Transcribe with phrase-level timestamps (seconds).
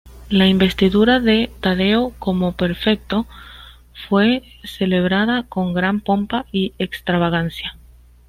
[0.31, 3.27] La investidura de Taddeo como Prefecto
[4.09, 7.77] fue celebrada con gran pompa y extravagancia.